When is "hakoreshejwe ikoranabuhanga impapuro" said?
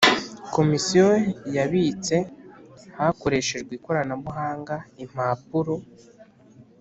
2.97-5.75